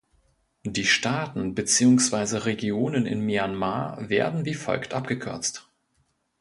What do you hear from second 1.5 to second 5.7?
beziehungsweise Regionen in Myanmar werden wie folgt abgekürzt